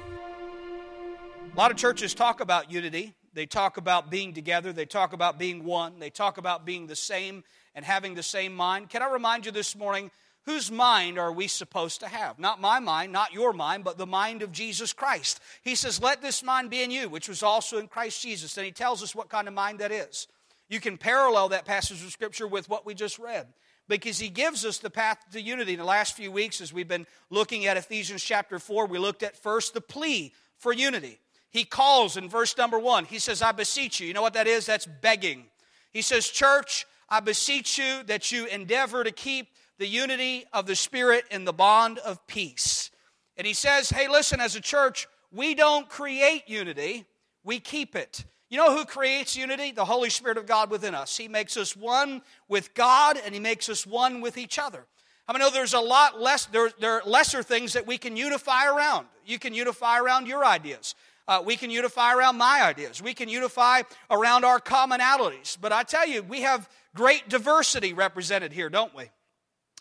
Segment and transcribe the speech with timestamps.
[1.53, 3.13] A lot of churches talk about unity.
[3.35, 4.73] They talk about being together.
[4.73, 5.99] They talk about being one.
[5.99, 7.43] They talk about being the same
[7.75, 8.89] and having the same mind.
[8.89, 10.09] Can I remind you this morning
[10.45, 12.39] whose mind are we supposed to have?
[12.39, 15.39] Not my mind, not your mind, but the mind of Jesus Christ.
[15.63, 18.57] He says, Let this mind be in you, which was also in Christ Jesus.
[18.57, 20.27] And he tells us what kind of mind that is.
[20.69, 23.47] You can parallel that passage of Scripture with what we just read
[23.87, 25.73] because he gives us the path to unity.
[25.73, 29.23] In the last few weeks, as we've been looking at Ephesians chapter 4, we looked
[29.23, 31.19] at first the plea for unity.
[31.51, 34.07] He calls in verse number one, he says, I beseech you.
[34.07, 34.65] You know what that is?
[34.65, 35.45] That's begging.
[35.93, 39.47] He says, Church, I beseech you that you endeavor to keep
[39.77, 42.91] the unity of the Spirit in the bond of peace.
[43.37, 47.05] And he says, hey, listen, as a church, we don't create unity,
[47.43, 48.25] we keep it.
[48.49, 49.71] You know who creates unity?
[49.71, 51.17] The Holy Spirit of God within us.
[51.17, 54.85] He makes us one with God and He makes us one with each other.
[55.27, 58.15] I mean, know there's a lot less, there, there, are lesser things that we can
[58.15, 59.07] unify around.
[59.25, 60.93] You can unify around your ideas.
[61.27, 63.01] Uh, we can unify around my ideas.
[63.01, 63.81] We can unify
[64.11, 65.57] around our commonalities.
[65.59, 69.09] But I tell you, we have great diversity represented here, don't we?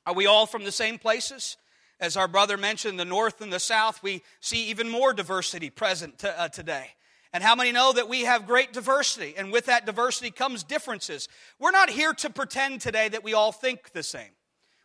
[0.06, 1.56] Are we all from the same places?
[2.00, 6.18] As our brother mentioned, the north and the south, we see even more diversity present
[6.18, 6.90] to, uh, today.
[7.32, 9.34] And how many know that we have great diversity?
[9.36, 11.28] And with that diversity comes differences.
[11.58, 14.30] We're not here to pretend today that we all think the same.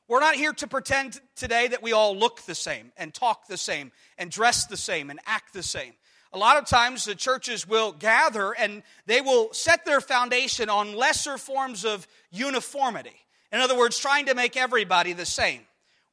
[0.08, 3.58] We're not here to pretend today that we all look the same and talk the
[3.58, 5.94] same and dress the same and act the same.
[6.34, 10.96] A lot of times the churches will gather and they will set their foundation on
[10.96, 13.26] lesser forms of uniformity.
[13.52, 15.62] In other words, trying to make everybody the same.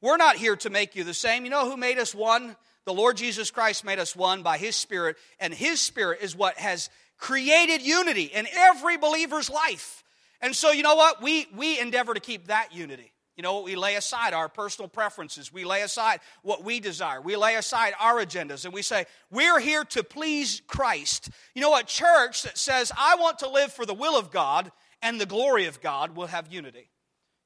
[0.01, 1.43] We're not here to make you the same.
[1.43, 2.55] You know who made us one?
[2.85, 6.57] The Lord Jesus Christ made us one by His Spirit, and His Spirit is what
[6.57, 10.03] has created unity in every believer's life.
[10.39, 11.21] And so, you know what?
[11.21, 13.11] We, we endeavor to keep that unity.
[13.35, 15.53] You know, we lay aside our personal preferences.
[15.53, 17.21] We lay aside what we desire.
[17.21, 21.29] We lay aside our agendas and we say, we're here to please Christ.
[21.53, 24.71] You know, a church that says, I want to live for the will of God
[25.03, 26.89] and the glory of God will have unity.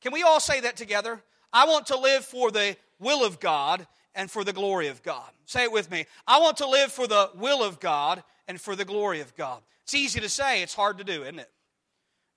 [0.02, 1.22] Can we all say that together?
[1.54, 3.86] I want to live for the will of God
[4.16, 5.30] and for the glory of God.
[5.46, 6.06] Say it with me.
[6.28, 9.62] I want to live for the will of God and for the glory of God.
[9.84, 11.50] It's easy to say, it's hard to do, isn't it?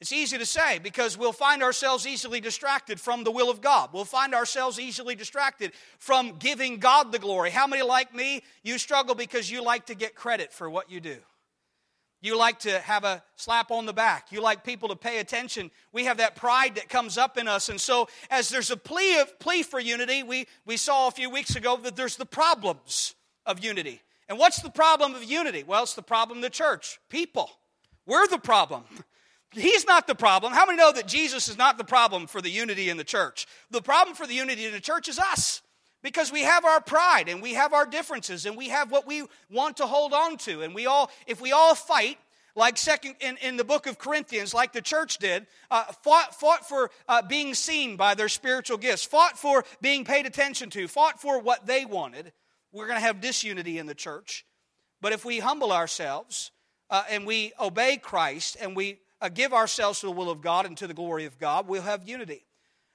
[0.00, 3.91] It's easy to say because we'll find ourselves easily distracted from the will of God.
[3.92, 7.50] We'll find ourselves easily distracted from giving God the glory.
[7.50, 8.42] How many like me?
[8.62, 11.16] You struggle because you like to get credit for what you do.
[12.24, 14.32] You like to have a slap on the back.
[14.32, 15.70] You like people to pay attention.
[15.92, 17.68] We have that pride that comes up in us.
[17.68, 21.28] And so, as there's a plea, of, plea for unity, we, we saw a few
[21.28, 23.14] weeks ago that there's the problems
[23.44, 24.00] of unity.
[24.26, 25.64] And what's the problem of unity?
[25.64, 26.98] Well, it's the problem of the church.
[27.10, 27.50] People.
[28.06, 28.84] We're the problem.
[29.50, 30.54] He's not the problem.
[30.54, 33.46] How many know that Jesus is not the problem for the unity in the church?
[33.70, 35.60] The problem for the unity in the church is us
[36.04, 39.25] because we have our pride and we have our differences and we have what we
[39.50, 40.60] want to hold on to.
[40.60, 42.19] And we all if we all fight
[42.54, 46.69] like second in, in the book of corinthians like the church did uh, fought, fought
[46.69, 51.20] for uh, being seen by their spiritual gifts fought for being paid attention to fought
[51.20, 52.32] for what they wanted
[52.71, 54.44] we're going to have disunity in the church.
[55.00, 56.50] But if we humble ourselves
[56.91, 60.66] uh, and we obey christ and we uh, give ourselves to the will of god
[60.66, 62.44] and to the glory of god we'll have unity.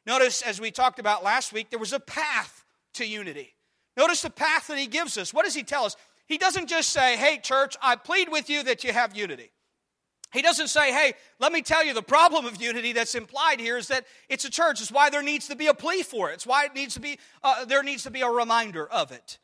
[0.05, 2.63] Notice as we talked about last week there was a path
[2.93, 3.55] to unity.
[3.97, 5.33] Notice the path that he gives us.
[5.33, 5.95] What does he tell us?
[6.27, 9.51] He doesn't just say, Hey, church, I plead with you that you have unity.
[10.31, 13.77] He doesn't say, Hey, let me tell you the problem of unity that's implied here
[13.77, 14.79] is that it's a church.
[14.79, 16.35] It's why there needs to be a plea for it.
[16.35, 19.39] It's why it needs to be, uh, there needs to be a reminder of it.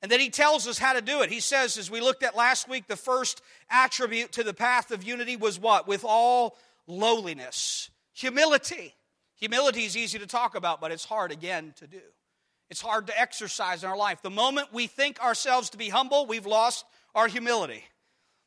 [0.00, 1.30] And then he tells us how to do it.
[1.30, 5.04] He says, as we looked at last week, the first attribute to the path of
[5.04, 5.86] unity was what?
[5.86, 6.56] With all
[6.88, 8.94] lowliness, humility.
[9.36, 12.00] Humility is easy to talk about, but it's hard again to do.
[12.72, 14.22] It's hard to exercise in our life.
[14.22, 17.84] The moment we think ourselves to be humble, we've lost our humility.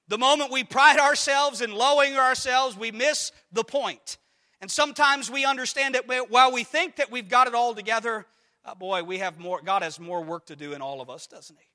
[0.08, 4.18] The moment we pride ourselves in lowering ourselves, we miss the point.
[4.62, 8.26] And sometimes we understand that while we think that we've got it all together,
[8.66, 11.28] oh boy, we have more, God has more work to do in all of us,
[11.28, 11.68] doesn't He?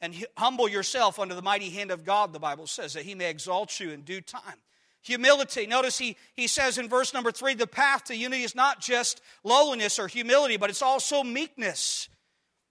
[0.00, 3.28] And humble yourself under the mighty hand of God, the Bible says, that He may
[3.28, 4.62] exalt you in due time.
[5.02, 5.66] Humility.
[5.66, 9.20] Notice he, he says in verse number three the path to unity is not just
[9.42, 12.08] lowliness or humility, but it's also meekness.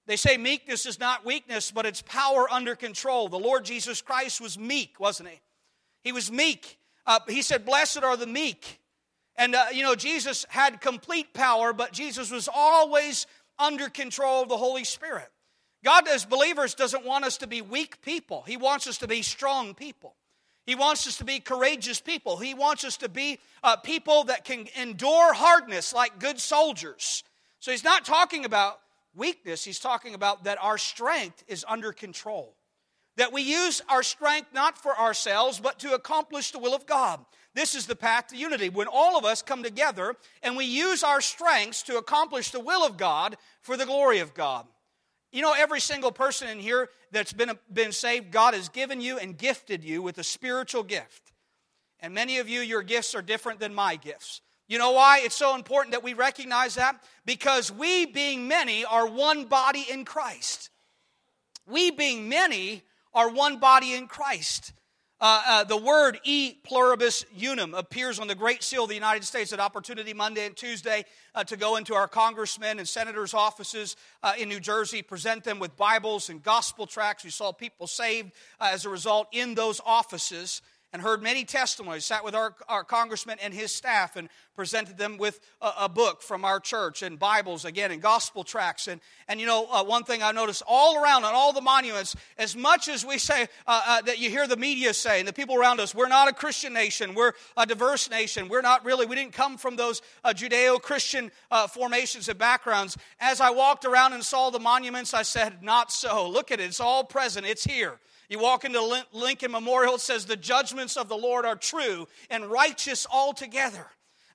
[0.08, 3.30] They say meekness is not weakness, but it's power under control.
[3.30, 5.42] The Lord Jesus Christ was meek, wasn't he?
[6.04, 6.78] He was meek.
[7.06, 8.80] Uh, he said, Blessed are the meek.
[9.36, 13.28] And, uh, you know, Jesus had complete power, but Jesus was always
[13.60, 15.30] under control of the Holy Spirit.
[15.84, 18.44] God, as believers, doesn't want us to be weak people.
[18.46, 20.16] He wants us to be strong people.
[20.66, 22.38] He wants us to be courageous people.
[22.38, 27.24] He wants us to be uh, people that can endure hardness like good soldiers.
[27.60, 28.80] So he's not talking about
[29.16, 32.56] weakness, he's talking about that our strength is under control.
[33.18, 37.20] That we use our strength not for ourselves, but to accomplish the will of God.
[37.54, 38.70] This is the path to unity.
[38.70, 42.86] When all of us come together and we use our strengths to accomplish the will
[42.86, 44.66] of God for the glory of God.
[45.32, 49.18] You know, every single person in here that's been, been saved, God has given you
[49.18, 51.32] and gifted you with a spiritual gift.
[52.00, 54.42] And many of you, your gifts are different than my gifts.
[54.68, 57.04] You know why it's so important that we recognize that?
[57.26, 60.70] Because we, being many, are one body in Christ.
[61.68, 64.74] We, being many, are one body in Christ.
[65.22, 69.24] Uh, uh, the word e pluribus unum appears on the Great Seal of the United
[69.24, 73.96] States at Opportunity Monday and Tuesday uh, to go into our congressmen and senators' offices
[74.24, 77.24] uh, in New Jersey, present them with Bibles and gospel tracts.
[77.24, 82.06] We saw people saved uh, as a result in those offices and heard many testimonies,
[82.06, 86.22] sat with our, our congressman and his staff and presented them with a, a book
[86.22, 88.88] from our church and Bibles again and gospel tracts.
[88.88, 92.16] And, and you know, uh, one thing I noticed all around on all the monuments,
[92.38, 95.34] as much as we say uh, uh, that you hear the media say and the
[95.34, 99.06] people around us, we're not a Christian nation, we're a diverse nation, we're not really,
[99.06, 102.98] we didn't come from those uh, Judeo Christian uh, formations and backgrounds.
[103.20, 106.30] As I walked around and saw the monuments, I said, not so.
[106.30, 107.98] Look at it, it's all present, it's here.
[108.32, 110.38] You walk into Lincoln Memorial, it says, The
[110.82, 113.86] judgments of the Lord are true and righteous altogether.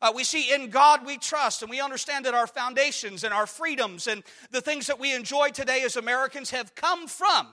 [0.01, 3.47] Uh, we see in God we trust, and we understand that our foundations and our
[3.47, 4.23] freedoms and
[4.53, 7.49] the things that we enjoy today as Americans have come from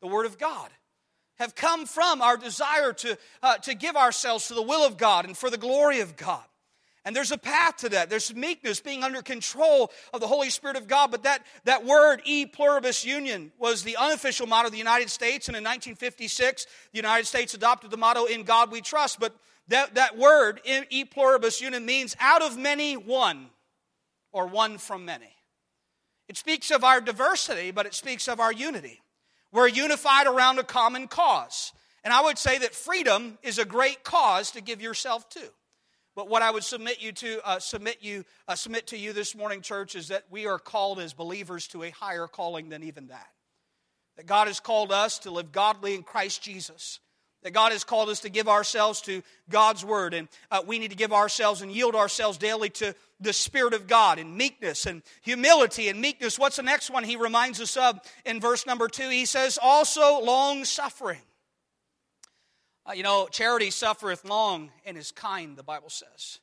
[0.00, 0.70] the Word of God,
[1.38, 5.24] have come from our desire to, uh, to give ourselves to the will of God
[5.24, 6.44] and for the glory of God.
[7.08, 8.10] And there's a path to that.
[8.10, 11.10] There's meekness, being under control of the Holy Spirit of God.
[11.10, 15.48] But that, that word, e pluribus unum, was the unofficial motto of the United States.
[15.48, 19.20] And in 1956, the United States adopted the motto, In God We Trust.
[19.20, 19.34] But
[19.68, 23.48] that, that word, e pluribus unum, means out of many, one,
[24.30, 25.32] or one from many.
[26.28, 29.00] It speaks of our diversity, but it speaks of our unity.
[29.50, 31.72] We're unified around a common cause.
[32.04, 35.48] And I would say that freedom is a great cause to give yourself to.
[36.18, 39.36] But what I would submit you to uh, submit you uh, submit to you this
[39.36, 43.06] morning, church, is that we are called as believers to a higher calling than even
[43.06, 43.28] that.
[44.16, 46.98] That God has called us to live godly in Christ Jesus.
[47.44, 50.90] That God has called us to give ourselves to God's word, and uh, we need
[50.90, 55.02] to give ourselves and yield ourselves daily to the Spirit of God in meekness and
[55.22, 56.36] humility and meekness.
[56.36, 59.08] What's the next one he reminds us of in verse number two?
[59.08, 61.20] He says, also long suffering.
[62.88, 66.38] Uh, you know, charity suffereth long and is kind, the Bible says.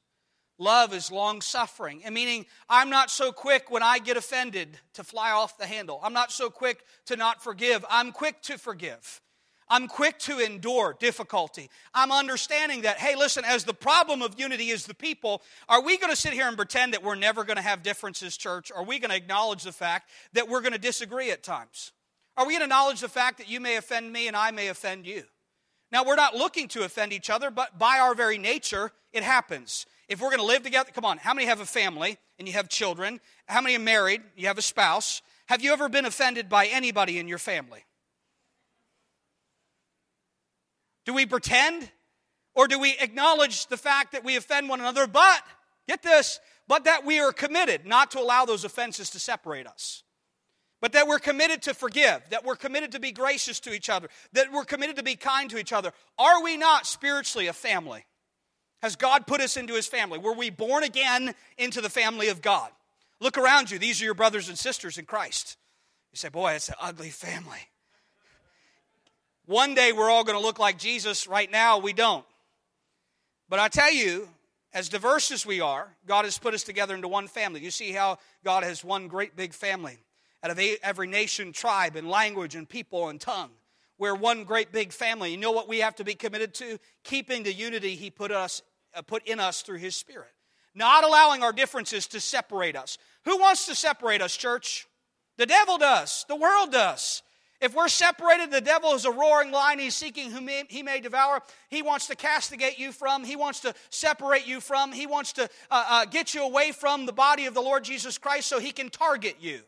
[0.57, 5.03] Love is long suffering, and meaning I'm not so quick when I get offended to
[5.03, 5.99] fly off the handle.
[6.03, 7.83] I'm not so quick to not forgive.
[7.89, 9.21] I'm quick to forgive.
[9.67, 11.69] I'm quick to endure difficulty.
[11.93, 15.97] I'm understanding that, hey, listen, as the problem of unity is the people, are we
[15.97, 18.71] going to sit here and pretend that we're never going to have differences, church?
[18.73, 21.91] Are we going to acknowledge the fact that we're going to disagree at times?
[22.37, 24.67] Are we going to acknowledge the fact that you may offend me and I may
[24.67, 25.23] offend you?
[25.91, 29.85] Now, we're not looking to offend each other, but by our very nature, it happens.
[30.07, 32.53] If we're going to live together, come on, how many have a family and you
[32.53, 33.19] have children?
[33.47, 34.21] How many are married?
[34.35, 35.21] You have a spouse.
[35.47, 37.85] Have you ever been offended by anybody in your family?
[41.05, 41.89] Do we pretend?
[42.55, 45.41] Or do we acknowledge the fact that we offend one another, but,
[45.87, 50.03] get this, but that we are committed not to allow those offenses to separate us?
[50.81, 54.07] But that we're committed to forgive, that we're committed to be gracious to each other,
[54.33, 55.91] that we're committed to be kind to each other.
[56.17, 58.05] Are we not spiritually a family?
[58.81, 60.19] Has God put us into his family?
[60.19, 62.69] Were we born again into the family of God?
[63.19, 63.79] Look around you.
[63.79, 65.57] These are your brothers and sisters in Christ.
[66.11, 67.59] You say, boy, it's an ugly family.
[69.45, 71.27] One day we're all going to look like Jesus.
[71.27, 72.25] Right now, we don't.
[73.47, 74.27] But I tell you,
[74.73, 77.61] as diverse as we are, God has put us together into one family.
[77.61, 79.99] You see how God has one great big family
[80.45, 83.49] out of every nation, tribe, and language, and people and tongue.
[83.97, 85.31] We're one great big family.
[85.31, 86.77] You know what we have to be committed to?
[87.03, 88.61] Keeping the unity He put, us,
[88.93, 90.29] uh, put in us through His Spirit.
[90.75, 92.99] Not allowing our differences to separate us.
[93.23, 94.85] Who wants to separate us, church?
[95.37, 96.25] The devil does.
[96.27, 97.23] The world does.
[97.59, 99.79] If we're separated, the devil is a roaring lion.
[99.79, 101.41] He's seeking whom he may devour.
[101.69, 103.23] He wants to castigate you from.
[103.23, 104.91] He wants to separate you from.
[104.91, 108.19] He wants to uh, uh, get you away from the body of the Lord Jesus
[108.19, 109.61] Christ so he can target you.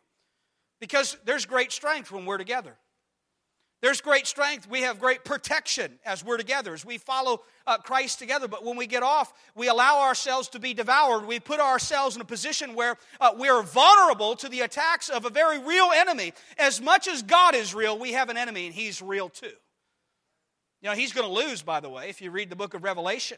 [0.79, 2.77] Because there's great strength when we're together.
[3.79, 4.67] There's great strength.
[4.67, 8.47] We have great protection as we're together, as we follow uh, Christ together.
[8.47, 11.27] But when we get off, we allow ourselves to be devoured.
[11.27, 15.29] We put ourselves in a position where uh, we're vulnerable to the attacks of a
[15.29, 16.33] very real enemy.
[16.57, 19.45] As much as God is real, we have an enemy, and He's real too.
[20.81, 22.83] You know, He's going to lose, by the way, if you read the book of
[22.83, 23.37] Revelation.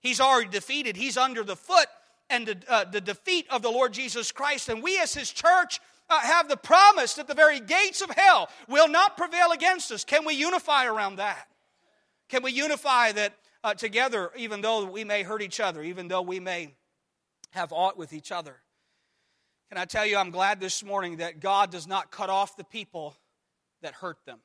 [0.00, 1.88] He's already defeated, He's under the foot
[2.28, 4.68] and the, uh, the defeat of the Lord Jesus Christ.
[4.68, 8.48] And we, as His church, uh, have the promise that the very gates of hell
[8.68, 10.04] will not prevail against us.
[10.04, 11.48] Can we unify around that?
[12.28, 13.34] Can we unify that
[13.64, 16.74] uh, together, even though we may hurt each other, even though we may
[17.50, 18.56] have aught with each other?
[19.70, 22.64] Can I tell you, I'm glad this morning that God does not cut off the
[22.64, 23.16] people
[23.82, 24.38] that hurt them.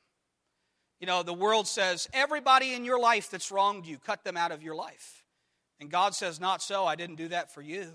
[0.99, 4.51] You know, the world says, everybody in your life that's wronged you, cut them out
[4.51, 5.23] of your life.
[5.79, 6.85] And God says, not so.
[6.85, 7.87] I didn't do that for you.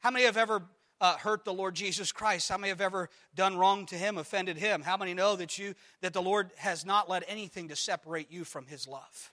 [0.00, 0.62] How many have ever
[1.00, 2.48] uh, hurt the Lord Jesus Christ?
[2.48, 4.82] How many have ever done wrong to him, offended him?
[4.82, 8.44] How many know that you that the Lord has not let anything to separate you
[8.44, 9.32] from his love?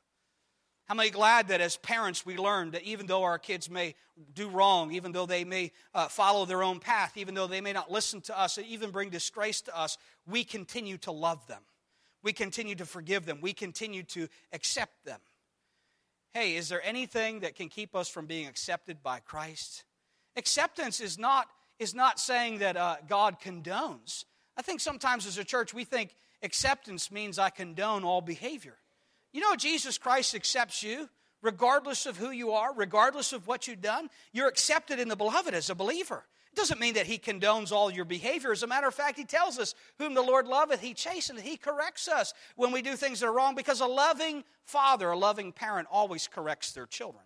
[0.86, 3.96] How many glad that as parents we learn that even though our kids may
[4.34, 7.72] do wrong, even though they may uh, follow their own path, even though they may
[7.72, 11.62] not listen to us, and even bring disgrace to us, we continue to love them.
[12.22, 13.39] We continue to forgive them.
[13.41, 15.20] We continue to accept them.
[16.34, 19.86] Hey, is there anything that can keep us from being accepted by Christ?
[20.36, 21.48] Acceptance is not,
[21.80, 24.25] is not saying that uh, God condones.
[24.58, 28.78] I think sometimes as a church we think acceptance means I condone all behavior.
[29.32, 31.10] You know, Jesus Christ accepts you
[31.44, 34.10] regardless of who you are, regardless of what you've done.
[34.32, 36.25] You're accepted in the beloved as a believer.
[36.52, 38.52] It doesn't mean that he condones all your behavior.
[38.52, 41.58] As a matter of fact, he tells us, Whom the Lord loveth, he chasteneth, he
[41.58, 45.52] corrects us when we do things that are wrong because a loving father, a loving
[45.52, 47.24] parent, always corrects their children.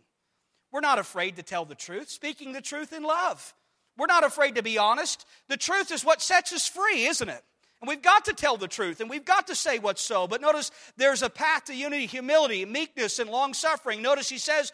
[0.72, 3.54] We're not afraid to tell the truth, speaking the truth in love.
[3.98, 5.26] We're not afraid to be honest.
[5.48, 7.44] The truth is what sets us free, isn't it?
[7.82, 10.28] And we've got to tell the truth and we've got to say what's so.
[10.28, 14.02] But notice there's a path to unity, humility, meekness, and long suffering.
[14.02, 14.72] Notice he says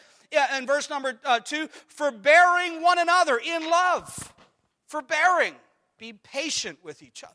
[0.58, 4.34] in verse number uh, two, forbearing one another in love.
[4.88, 5.54] Forbearing.
[5.98, 7.34] Be patient with each other.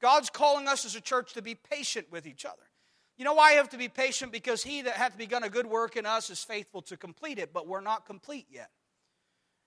[0.00, 2.62] God's calling us as a church to be patient with each other.
[3.20, 4.32] You know why I have to be patient?
[4.32, 7.52] Because he that hath begun a good work in us is faithful to complete it,
[7.52, 8.70] but we're not complete yet.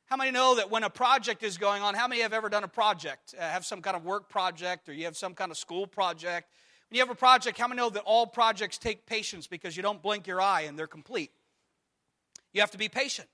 [0.07, 2.63] How many know that when a project is going on, how many have ever done
[2.63, 5.57] a project, uh, have some kind of work project, or you have some kind of
[5.59, 6.49] school project?
[6.89, 9.83] When you have a project, how many know that all projects take patience because you
[9.83, 11.29] don't blink your eye and they're complete?
[12.53, 13.29] You have to be patient.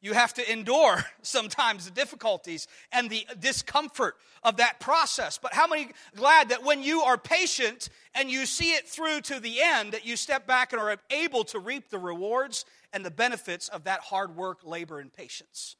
[0.00, 5.38] You have to endure sometimes the difficulties and the discomfort of that process.
[5.38, 9.40] But how many glad that when you are patient and you see it through to
[9.40, 13.10] the end, that you step back and are able to reap the rewards and the
[13.10, 15.76] benefits of that hard work, labor, and patience?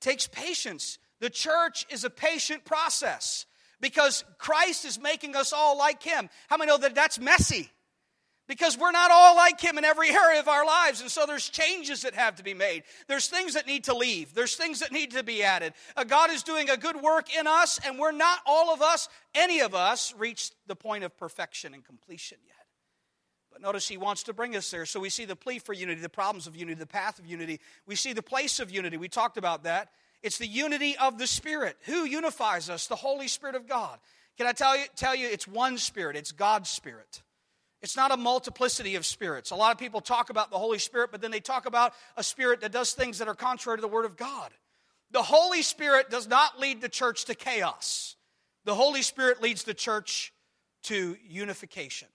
[0.00, 0.98] It takes patience.
[1.20, 3.46] The church is a patient process
[3.80, 6.30] because Christ is making us all like Him.
[6.48, 7.70] How many know that that's messy?
[8.48, 11.00] Because we're not all like him in every area of our lives.
[11.00, 12.82] And so there's changes that have to be made.
[13.06, 14.34] There's things that need to leave.
[14.34, 15.74] There's things that need to be added.
[15.96, 19.08] Uh, God is doing a good work in us, and we're not all of us,
[19.34, 22.56] any of us, reached the point of perfection and completion yet.
[23.52, 24.86] But notice he wants to bring us there.
[24.86, 27.60] So we see the plea for unity, the problems of unity, the path of unity.
[27.86, 28.96] We see the place of unity.
[28.96, 29.90] We talked about that.
[30.22, 31.76] It's the unity of the Spirit.
[31.82, 32.86] Who unifies us?
[32.86, 33.98] The Holy Spirit of God.
[34.38, 37.22] Can I tell you, tell you it's one Spirit, it's God's Spirit.
[37.82, 39.50] It's not a multiplicity of spirits.
[39.50, 42.22] A lot of people talk about the Holy Spirit, but then they talk about a
[42.22, 44.52] spirit that does things that are contrary to the Word of God.
[45.10, 48.16] The Holy Spirit does not lead the church to chaos,
[48.64, 50.32] the Holy Spirit leads the church
[50.84, 52.08] to unification.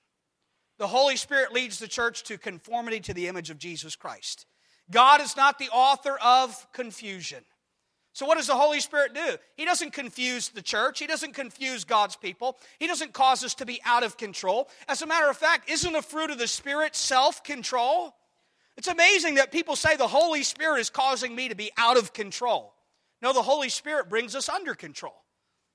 [0.77, 4.45] The Holy Spirit leads the church to conformity to the image of Jesus Christ.
[4.91, 7.43] God is not the author of confusion.
[8.17, 9.37] So, what does the Holy Spirit do?
[9.53, 10.97] He doesn't confuse the church.
[10.97, 12.57] He doesn't confuse God's people.
[12.79, 14.69] He doesn't cause us to be out of control.
[14.87, 18.15] As a matter of fact, isn't the fruit of the Spirit self control?
[18.75, 22.11] It's amazing that people say the Holy Spirit is causing me to be out of
[22.11, 22.73] control.
[23.21, 25.13] No, the Holy Spirit brings us under control.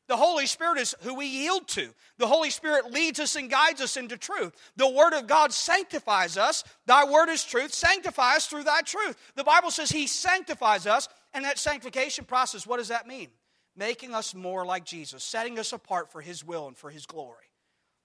[0.09, 1.91] The Holy Spirit is who we yield to.
[2.19, 4.53] The Holy Spirit leads us and guides us into truth.
[4.75, 6.65] The Word of God sanctifies us.
[6.87, 7.73] Thy Word is truth.
[7.73, 9.17] Sanctify us through thy truth.
[9.37, 13.29] The Bible says He sanctifies us and that sanctification process, what does that mean?
[13.77, 17.47] Making us more like Jesus, setting us apart for His will and for His glory.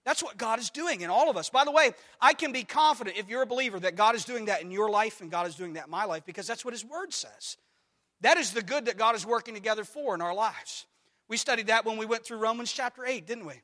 [0.05, 1.49] That's what God is doing in all of us.
[1.49, 1.91] By the way,
[2.21, 4.89] I can be confident if you're a believer that God is doing that in your
[4.89, 7.57] life and God is doing that in my life because that's what His Word says.
[8.21, 10.85] That is the good that God is working together for in our lives.
[11.27, 13.61] We studied that when we went through Romans chapter 8, didn't we?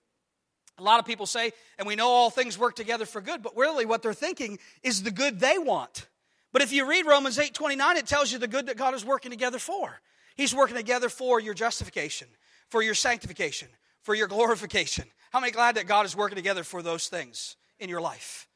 [0.77, 3.55] A lot of people say, and we know all things work together for good, but
[3.55, 6.07] really what they're thinking is the good they want.
[6.53, 9.03] But if you read Romans 8 29, it tells you the good that God is
[9.03, 9.99] working together for.
[10.35, 12.27] He's working together for your justification,
[12.69, 13.67] for your sanctification,
[14.01, 15.05] for your glorification.
[15.31, 18.47] How many glad that God is working together for those things in your life?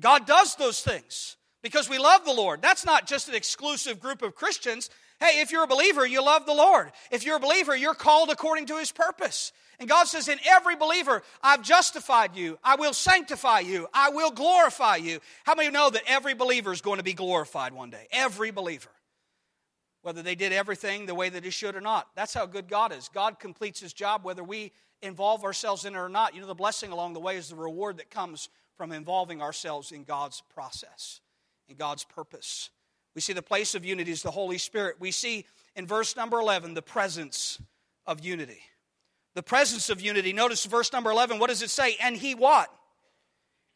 [0.00, 2.62] God does those things because we love the Lord.
[2.62, 4.90] That's not just an exclusive group of Christians.
[5.20, 6.92] Hey, if you're a believer, you love the Lord.
[7.10, 9.52] If you're a believer, you're called according to his purpose.
[9.78, 12.58] And God says, In every believer, I've justified you.
[12.62, 13.88] I will sanctify you.
[13.92, 15.20] I will glorify you.
[15.44, 18.06] How many know that every believer is going to be glorified one day?
[18.12, 18.90] Every believer.
[20.02, 22.08] Whether they did everything the way that he should or not.
[22.14, 23.08] That's how good God is.
[23.12, 26.34] God completes his job whether we involve ourselves in it or not.
[26.34, 29.92] You know, the blessing along the way is the reward that comes from involving ourselves
[29.92, 31.20] in God's process,
[31.68, 32.70] in God's purpose.
[33.14, 34.96] We see the place of unity is the Holy Spirit.
[34.98, 37.60] We see in verse number 11 the presence
[38.06, 38.60] of unity.
[39.34, 40.32] The presence of unity.
[40.32, 41.38] Notice verse number 11.
[41.38, 41.96] What does it say?
[42.00, 42.70] And he what?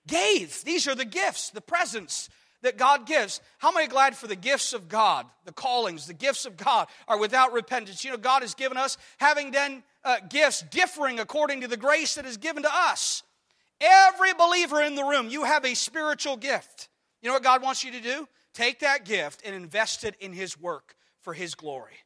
[0.06, 0.62] Gave.
[0.64, 2.28] These are the gifts, the presence
[2.62, 3.40] that God gives.
[3.58, 7.18] How many glad for the gifts of God, the callings, the gifts of God are
[7.18, 8.04] without repentance?
[8.04, 12.14] You know, God has given us, having then uh, gifts differing according to the grace
[12.14, 13.22] that is given to us.
[13.80, 16.88] Every believer in the room, you have a spiritual gift.
[17.22, 18.28] You know what God wants you to do?
[18.54, 21.98] Take that gift and invest it in His work for His glory.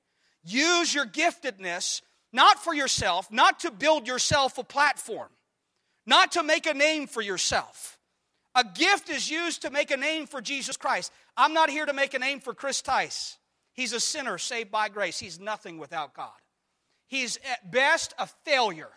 [0.45, 5.29] Use your giftedness not for yourself, not to build yourself a platform,
[6.07, 7.99] not to make a name for yourself.
[8.55, 11.13] A gift is used to make a name for Jesus Christ.
[11.37, 13.39] I'm not here to make a name for Chris Tice.
[13.73, 15.19] He's a sinner saved by grace.
[15.19, 16.31] He's nothing without God.
[17.09, 18.91] He's at best a failure.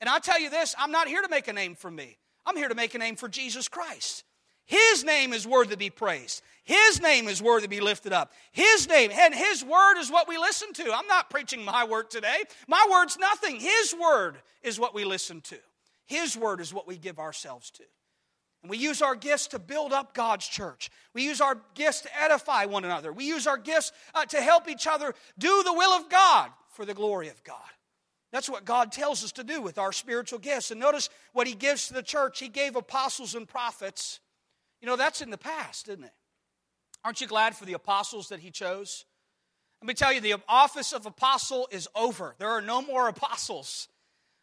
[0.00, 2.56] And I'll tell you this I'm not here to make a name for me, I'm
[2.56, 4.24] here to make a name for Jesus Christ.
[4.66, 6.42] His name is worthy to be praised.
[6.64, 8.32] His name is worthy to be lifted up.
[8.52, 10.92] His name and His word is what we listen to.
[10.94, 12.42] I'm not preaching my word today.
[12.68, 13.58] My word's nothing.
[13.58, 15.58] His word is what we listen to.
[16.06, 17.82] His word is what we give ourselves to.
[18.62, 20.88] And we use our gifts to build up God's church.
[21.14, 23.12] We use our gifts to edify one another.
[23.12, 26.84] We use our gifts uh, to help each other do the will of God for
[26.84, 27.56] the glory of God.
[28.30, 30.70] That's what God tells us to do with our spiritual gifts.
[30.70, 32.38] And notice what He gives to the church.
[32.38, 34.20] He gave apostles and prophets
[34.82, 36.12] you know, that's in the past, isn't it?
[37.04, 39.04] Aren't you glad for the apostles that he chose?
[39.80, 42.34] Let me tell you, the office of apostle is over.
[42.38, 43.88] There are no more apostles.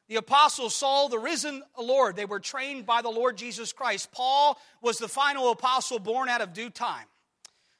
[0.07, 2.15] The apostles saw the risen Lord.
[2.15, 4.11] They were trained by the Lord Jesus Christ.
[4.11, 7.05] Paul was the final apostle born out of due time.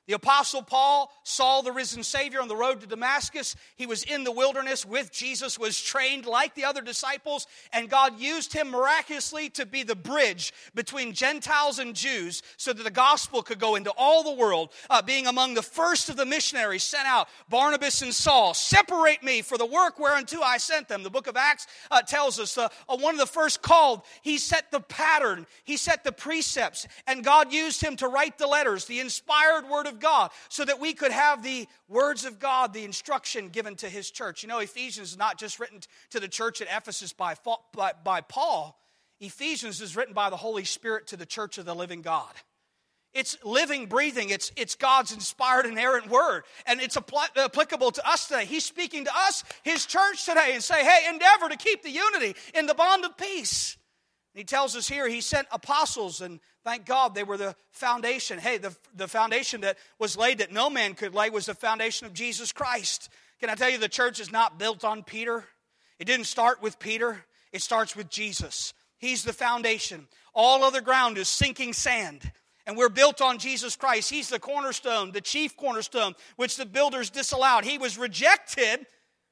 [0.10, 3.56] The Apostle Paul saw the risen Savior on the road to Damascus.
[3.76, 8.20] He was in the wilderness with Jesus, was trained like the other disciples, and God
[8.20, 13.44] used him miraculously to be the bridge between Gentiles and Jews so that the gospel
[13.44, 17.06] could go into all the world, uh, being among the first of the missionaries sent
[17.06, 18.56] out, Barnabas and Saul.
[18.56, 21.04] Separate me for the work whereunto I sent them.
[21.04, 24.40] The book of Acts uh, tells us uh, uh one of the first called, he
[24.40, 28.86] set the pattern, he set the precepts, and God used him to write the letters,
[28.86, 32.86] the inspired word of God so that we could have the words of God, the
[32.86, 34.44] instruction given to his church.
[34.44, 35.80] You know, Ephesians is not just written
[36.12, 37.36] to the church at Ephesus by,
[37.74, 38.80] by, by Paul,
[39.20, 42.32] Ephesians is written by the Holy Spirit to the church of the living God.
[43.14, 44.30] It's living, breathing.
[44.30, 46.44] It's, it's God's inspired, inerrant word.
[46.66, 48.46] And it's applicable to us today.
[48.46, 52.36] He's speaking to us, His church today, and say, hey, endeavor to keep the unity
[52.54, 53.78] in the bond of peace.
[54.40, 58.40] He tells us here he sent apostles, and thank God they were the foundation.
[58.40, 62.08] Hey, the, the foundation that was laid that no man could lay was the foundation
[62.08, 63.10] of Jesus Christ.
[63.42, 65.44] Can I tell you, the church is not built on Peter?
[66.00, 68.74] It didn't start with Peter, it starts with Jesus.
[68.98, 70.08] He's the foundation.
[70.34, 72.32] All other ground is sinking sand.
[72.66, 74.10] And we're built on Jesus Christ.
[74.10, 77.66] He's the cornerstone, the chief cornerstone, which the builders disallowed.
[77.66, 78.86] He was rejected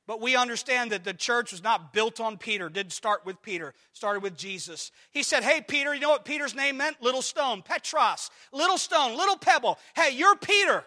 [0.08, 3.74] but we understand that the church was not built on Peter, didn't start with Peter,
[3.92, 4.92] started with Jesus.
[5.12, 7.02] He said, Hey, Peter, you know what Peter's name meant?
[7.02, 9.78] Little stone, Petros, little stone, little pebble.
[9.96, 10.86] Hey, you're Peter,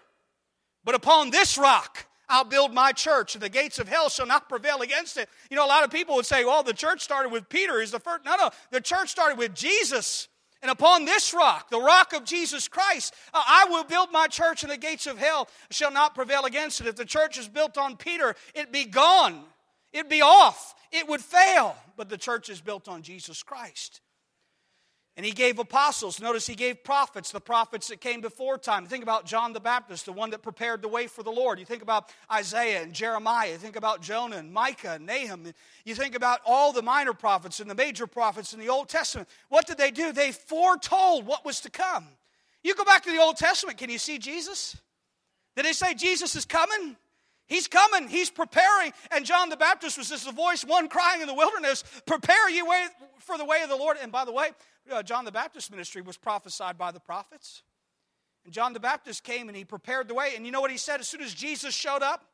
[0.83, 4.49] but upon this rock, I'll build my church, and the gates of hell shall not
[4.49, 5.29] prevail against it.
[5.51, 7.81] You know, a lot of people would say, well, the church started with Peter.
[7.81, 8.25] He's the first.
[8.25, 10.29] No, no, the church started with Jesus.
[10.63, 14.63] And upon this rock, the rock of Jesus Christ, uh, I will build my church,
[14.63, 16.87] and the gates of hell shall not prevail against it.
[16.87, 19.43] If the church is built on Peter, it'd be gone,
[19.93, 21.77] it'd be off, it would fail.
[21.97, 24.03] But the church is built on Jesus Christ.
[25.21, 26.19] And he gave apostles.
[26.19, 28.87] Notice he gave prophets, the prophets that came before time.
[28.87, 31.59] Think about John the Baptist, the one that prepared the way for the Lord.
[31.59, 33.51] You think about Isaiah and Jeremiah.
[33.51, 35.53] You think about Jonah and Micah and Nahum.
[35.85, 39.29] You think about all the minor prophets and the major prophets in the Old Testament.
[39.51, 40.11] What did they do?
[40.11, 42.07] They foretold what was to come.
[42.65, 44.75] You go back to the Old Testament, can you see Jesus?
[45.55, 46.97] Did they say Jesus is coming?
[47.51, 48.09] He's coming.
[48.09, 48.93] He's preparing.
[49.11, 52.63] And John the Baptist was just a voice, one crying in the wilderness, prepare ye
[52.63, 52.87] way
[53.19, 53.97] for the way of the Lord.
[54.01, 54.51] And by the way,
[54.91, 57.65] uh, John the Baptist ministry was prophesied by the prophets.
[58.45, 60.35] And John the Baptist came and he prepared the way.
[60.37, 62.25] And you know what he said as soon as Jesus showed up?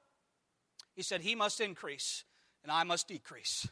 [0.95, 2.25] He said, He must increase
[2.63, 3.67] and I must decrease.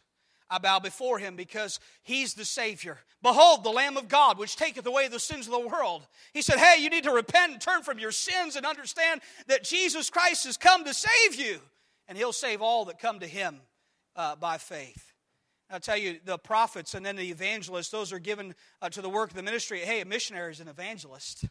[0.51, 2.99] I bow before him because he's the Savior.
[3.23, 6.07] Behold, the Lamb of God, which taketh away the sins of the world.
[6.33, 9.65] He said, Hey, you need to repent and turn from your sins and understand that
[9.65, 11.61] Jesus Christ has come to save you,
[12.09, 13.61] and he'll save all that come to him
[14.17, 15.13] uh, by faith.
[15.71, 19.09] I'll tell you, the prophets and then the evangelists, those are given uh, to the
[19.09, 19.81] work of the ministry.
[19.81, 21.47] Hey, a missionary is an evangelist.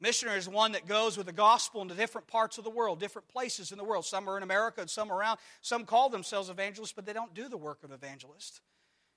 [0.00, 3.28] Missionary is one that goes with the gospel into different parts of the world, different
[3.28, 4.04] places in the world.
[4.04, 5.38] Some are in America and some around.
[5.62, 8.60] Some call themselves evangelists, but they don't do the work of evangelist.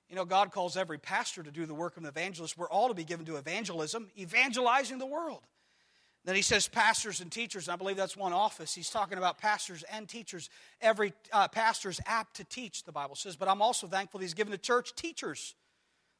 [0.08, 2.56] You know, God calls every pastor to do the work of an evangelist.
[2.56, 5.42] We're all to be given to evangelism, evangelizing the world.
[6.24, 7.68] Then he says pastors and teachers.
[7.68, 8.74] I believe that's one office.
[8.74, 10.50] He's talking about pastors and teachers.
[10.80, 13.36] Every uh, pastor is apt to teach, the Bible says.
[13.36, 15.54] But I'm also thankful he's given the church teachers.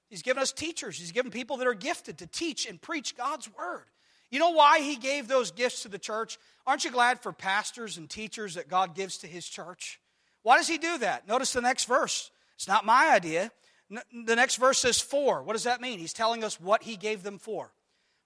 [0.08, 0.98] He's given us teachers.
[0.98, 3.84] He's given people that are gifted to teach and preach God's word.
[4.30, 6.38] You know why he gave those gifts to the church?
[6.66, 10.00] Aren't you glad for pastors and teachers that God gives to his church?
[10.42, 11.26] Why does he do that?
[11.28, 12.30] Notice the next verse.
[12.54, 13.50] It's not my idea.
[13.90, 15.42] The next verse says for.
[15.42, 15.98] What does that mean?
[15.98, 17.72] He's telling us what he gave them for.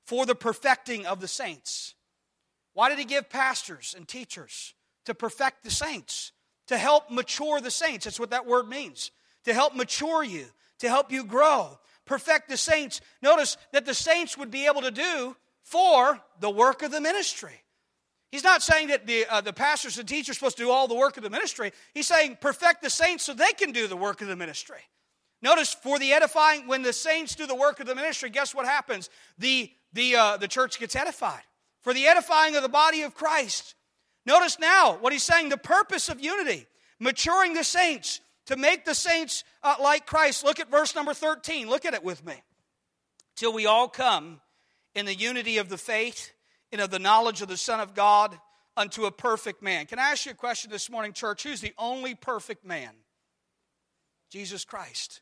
[0.04, 1.94] For the perfecting of the saints.
[2.74, 4.74] Why did he give pastors and teachers?
[5.06, 6.32] To perfect the saints,
[6.66, 8.04] to help mature the saints.
[8.04, 9.10] That's what that word means.
[9.44, 10.46] To help mature you,
[10.78, 13.00] to help you grow, perfect the saints.
[13.22, 17.60] Notice that the saints would be able to do for the work of the ministry.
[18.30, 20.88] He's not saying that the, uh, the pastors and teachers are supposed to do all
[20.88, 21.72] the work of the ministry.
[21.94, 24.80] He's saying perfect the saints so they can do the work of the ministry.
[25.40, 28.66] Notice for the edifying, when the saints do the work of the ministry, guess what
[28.66, 29.10] happens?
[29.38, 31.42] The, the, uh, the church gets edified.
[31.82, 33.74] For the edifying of the body of Christ.
[34.26, 36.66] Notice now what he's saying the purpose of unity,
[36.98, 40.44] maturing the saints, to make the saints uh, like Christ.
[40.44, 41.68] Look at verse number 13.
[41.68, 42.34] Look at it with me.
[43.36, 44.40] Till we all come
[44.94, 46.32] in the unity of the faith
[46.72, 48.38] and of the knowledge of the Son of God
[48.76, 49.86] unto a perfect man.
[49.86, 51.42] Can I ask you a question this morning, church?
[51.42, 52.90] Who's the only perfect man?
[54.30, 55.20] Jesus Christ.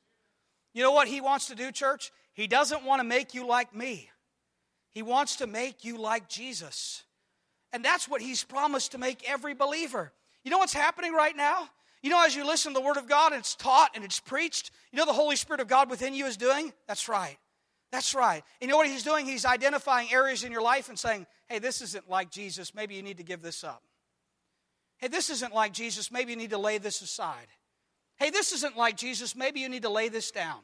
[0.74, 2.10] You know what he wants to do, church?
[2.32, 4.08] He doesn't want to make you like me.
[4.92, 7.04] He wants to make you like Jesus.
[7.72, 10.12] And that's what he's promised to make every believer.
[10.44, 11.68] You know what's happening right now?
[12.02, 14.70] You know, as you listen to the Word of God, it's taught and it's preached,
[14.90, 16.72] you know the Holy Spirit of God within you is doing?
[16.88, 17.38] That's right.
[17.92, 18.42] That's right.
[18.60, 19.26] And you know what he's doing?
[19.26, 22.74] He's identifying areas in your life and saying, hey, this isn't like Jesus.
[22.74, 23.82] Maybe you need to give this up.
[24.96, 26.10] Hey, this isn't like Jesus.
[26.10, 27.48] Maybe you need to lay this aside.
[28.16, 29.36] Hey, this isn't like Jesus.
[29.36, 30.60] Maybe you need to lay this down.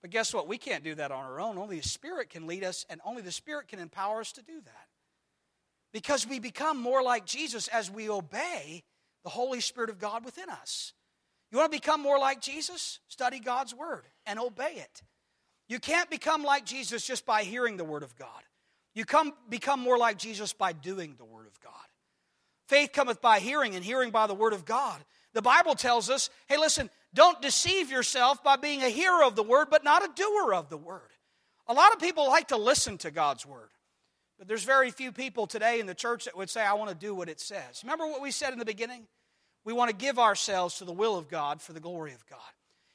[0.00, 0.46] But guess what?
[0.46, 1.58] We can't do that on our own.
[1.58, 4.60] Only the Spirit can lead us, and only the Spirit can empower us to do
[4.60, 4.88] that.
[5.92, 8.84] Because we become more like Jesus as we obey
[9.24, 10.92] the Holy Spirit of God within us.
[11.50, 13.00] You want to become more like Jesus?
[13.08, 15.02] Study God's Word and obey it.
[15.72, 18.42] You can't become like Jesus just by hearing the Word of God.
[18.92, 21.72] You come, become more like Jesus by doing the Word of God.
[22.68, 25.02] Faith cometh by hearing, and hearing by the Word of God.
[25.32, 29.42] The Bible tells us hey, listen, don't deceive yourself by being a hearer of the
[29.42, 31.08] Word, but not a doer of the Word.
[31.66, 33.70] A lot of people like to listen to God's Word,
[34.38, 36.94] but there's very few people today in the church that would say, I want to
[36.94, 37.80] do what it says.
[37.82, 39.06] Remember what we said in the beginning?
[39.64, 42.40] We want to give ourselves to the will of God for the glory of God.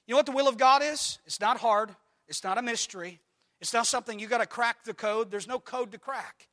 [0.05, 1.17] You know what the will of God is?
[1.25, 1.89] It's not hard,
[2.27, 3.19] it's not a mystery.
[3.59, 5.31] It's not something you got to crack the code.
[5.31, 6.47] There's no code to crack.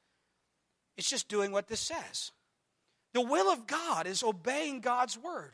[0.96, 2.32] It's just doing what this says.
[3.12, 5.52] The will of God is obeying God's word.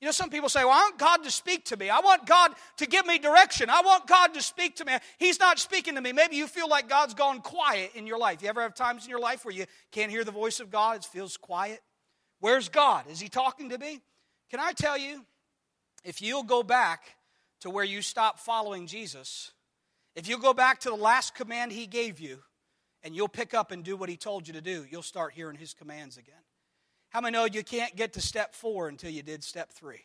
[0.00, 1.90] You know, some people say, Well, I want God to speak to me.
[1.90, 3.68] I want God to give me direction.
[3.68, 4.92] I want God to speak to me.
[5.18, 6.12] He's not speaking to me.
[6.12, 8.40] Maybe you feel like God's gone quiet in your life.
[8.42, 10.98] You ever have times in your life where you can't hear the voice of God?
[10.98, 11.80] It feels quiet.
[12.40, 13.06] Where's God?
[13.10, 14.00] Is He talking to me?
[14.50, 15.24] Can I tell you,
[16.04, 17.16] if you'll go back
[17.60, 19.52] to where you stop following Jesus,
[20.14, 22.38] if you go back to the last command he gave you
[23.02, 25.56] and you'll pick up and do what he told you to do, you'll start hearing
[25.56, 26.34] his commands again.
[27.10, 30.04] How many know you can't get to step four until you did step three?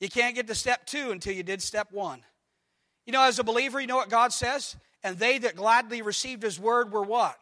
[0.00, 2.22] You can't get to step two until you did step one.
[3.04, 4.76] You know, as a believer, you know what God says?
[5.02, 7.36] And they that gladly received his word were what?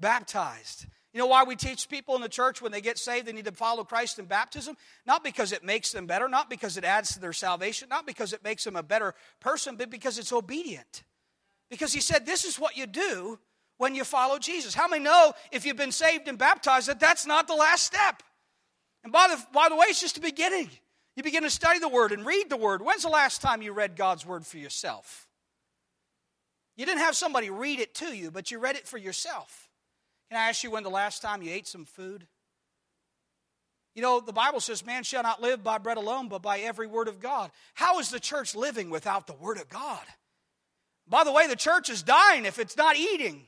[0.00, 0.86] Baptized.
[1.18, 3.46] You know why we teach people in the church when they get saved they need
[3.46, 4.76] to follow Christ in baptism?
[5.04, 8.32] Not because it makes them better, not because it adds to their salvation, not because
[8.32, 11.02] it makes them a better person, but because it's obedient.
[11.70, 13.40] Because he said, This is what you do
[13.78, 14.74] when you follow Jesus.
[14.74, 18.22] How many know if you've been saved and baptized that that's not the last step?
[19.02, 20.70] And by the, by the way, it's just the beginning.
[21.16, 22.80] You begin to study the Word and read the Word.
[22.80, 25.26] When's the last time you read God's Word for yourself?
[26.76, 29.67] You didn't have somebody read it to you, but you read it for yourself.
[30.30, 32.26] Can I ask you when the last time you ate some food?
[33.94, 36.86] You know, the Bible says, Man shall not live by bread alone, but by every
[36.86, 37.50] word of God.
[37.74, 40.04] How is the church living without the word of God?
[41.08, 43.42] By the way, the church is dying if it's not eating.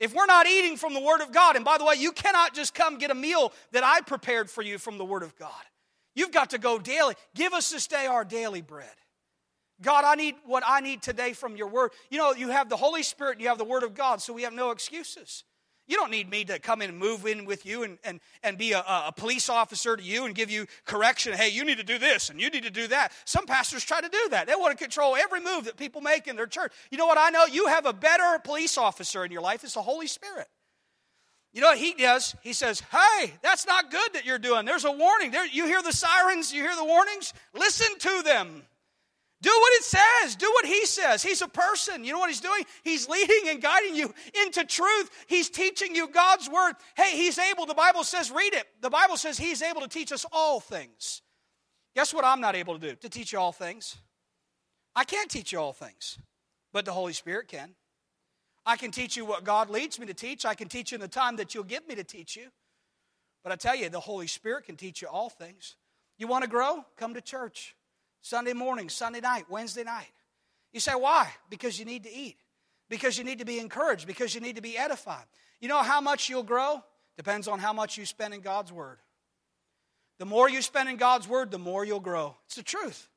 [0.00, 2.54] If we're not eating from the Word of God, and by the way, you cannot
[2.54, 5.52] just come get a meal that I prepared for you from the Word of God.
[6.16, 7.14] You've got to go daily.
[7.36, 8.90] Give us this day our daily bread.
[9.80, 11.92] God, I need what I need today from your word.
[12.10, 14.32] You know, you have the Holy Spirit and you have the word of God, so
[14.32, 15.44] we have no excuses.
[15.88, 18.56] You don't need me to come in and move in with you and, and, and
[18.56, 21.32] be a, a police officer to you and give you correction.
[21.32, 23.12] Hey, you need to do this and you need to do that.
[23.24, 24.46] Some pastors try to do that.
[24.46, 26.72] They want to control every move that people make in their church.
[26.90, 27.46] You know what I know?
[27.46, 29.64] You have a better police officer in your life.
[29.64, 30.46] It's the Holy Spirit.
[31.52, 32.34] You know what he does?
[32.42, 34.64] He says, Hey, that's not good that you're doing.
[34.64, 35.32] There's a warning.
[35.32, 37.34] There, you hear the sirens, you hear the warnings.
[37.54, 38.62] Listen to them.
[39.42, 40.36] Do what it says.
[40.36, 41.20] Do what he says.
[41.20, 42.04] He's a person.
[42.04, 42.62] You know what he's doing?
[42.84, 44.14] He's leading and guiding you
[44.46, 45.10] into truth.
[45.26, 46.74] He's teaching you God's word.
[46.96, 48.66] Hey, he's able, the Bible says, read it.
[48.80, 51.22] The Bible says he's able to teach us all things.
[51.96, 52.94] Guess what I'm not able to do?
[52.94, 53.96] To teach you all things.
[54.94, 56.18] I can't teach you all things,
[56.72, 57.74] but the Holy Spirit can.
[58.64, 60.44] I can teach you what God leads me to teach.
[60.44, 62.48] I can teach you in the time that you'll give me to teach you.
[63.42, 65.74] But I tell you, the Holy Spirit can teach you all things.
[66.16, 66.84] You want to grow?
[66.96, 67.74] Come to church.
[68.22, 70.10] Sunday morning, Sunday night, Wednesday night.
[70.72, 71.28] You say, why?
[71.50, 72.36] Because you need to eat,
[72.88, 75.24] because you need to be encouraged, because you need to be edified.
[75.60, 76.82] You know how much you'll grow?
[77.16, 78.98] Depends on how much you spend in God's Word.
[80.18, 82.36] The more you spend in God's Word, the more you'll grow.
[82.46, 83.08] It's the truth.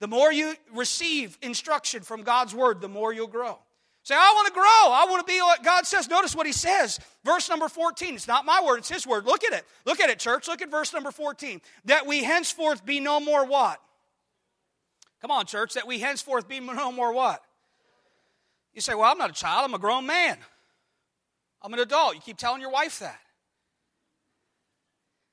[0.00, 3.58] The more you receive instruction from God's Word, the more you'll grow.
[4.02, 4.62] Say, I want to grow.
[4.64, 6.10] I want to be what God says.
[6.10, 7.00] Notice what he says.
[7.24, 8.14] Verse number 14.
[8.14, 9.24] It's not my word, it's his word.
[9.24, 9.64] Look at it.
[9.86, 10.46] Look at it, church.
[10.46, 11.62] Look at verse number 14.
[11.86, 13.80] That we henceforth be no more what?
[15.24, 17.42] Come on, church, that we henceforth be no more what?
[18.74, 20.36] You say, Well, I'm not a child, I'm a grown man.
[21.62, 22.14] I'm an adult.
[22.14, 23.18] You keep telling your wife that.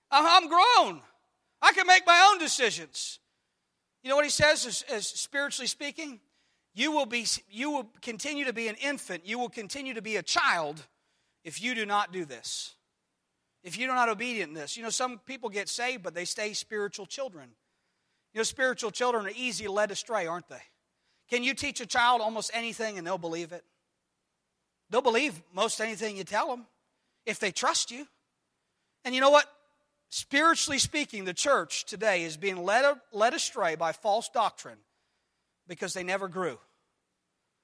[0.09, 1.01] I'm grown.
[1.61, 3.19] I can make my own decisions.
[4.01, 6.21] You know what he says, as, as spiritually speaking?
[6.73, 9.27] You will, be, you will continue to be an infant.
[9.27, 10.87] You will continue to be a child
[11.43, 12.75] if you do not do this.
[13.61, 14.77] If you're not obedient in this.
[14.77, 17.49] You know, some people get saved, but they stay spiritual children.
[18.33, 20.61] You know, spiritual children are easy led astray, aren't they?
[21.29, 23.63] Can you teach a child almost anything and they'll believe it?
[24.89, 26.65] They'll believe most anything you tell them
[27.25, 28.07] if they trust you.
[29.05, 29.45] And you know what?
[30.09, 34.77] Spiritually speaking, the church today is being led, led astray by false doctrine
[35.67, 36.59] because they never grew.